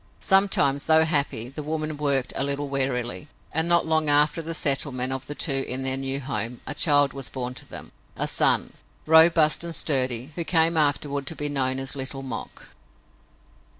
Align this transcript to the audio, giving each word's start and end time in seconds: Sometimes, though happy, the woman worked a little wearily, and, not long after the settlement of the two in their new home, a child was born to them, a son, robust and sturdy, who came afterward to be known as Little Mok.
Sometimes, 0.19 0.87
though 0.87 1.03
happy, 1.05 1.47
the 1.47 1.61
woman 1.61 1.95
worked 1.95 2.33
a 2.35 2.43
little 2.43 2.67
wearily, 2.67 3.27
and, 3.51 3.69
not 3.69 3.85
long 3.85 4.09
after 4.09 4.41
the 4.41 4.55
settlement 4.55 5.13
of 5.13 5.27
the 5.27 5.35
two 5.35 5.63
in 5.67 5.83
their 5.83 5.95
new 5.95 6.19
home, 6.19 6.59
a 6.65 6.73
child 6.73 7.13
was 7.13 7.29
born 7.29 7.53
to 7.53 7.67
them, 7.67 7.91
a 8.15 8.27
son, 8.27 8.73
robust 9.05 9.63
and 9.63 9.75
sturdy, 9.75 10.31
who 10.33 10.43
came 10.43 10.75
afterward 10.75 11.27
to 11.27 11.35
be 11.35 11.49
known 11.49 11.77
as 11.77 11.95
Little 11.95 12.23
Mok. 12.23 12.69